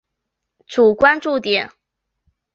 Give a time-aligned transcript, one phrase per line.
[0.65, 1.69] 主关注点。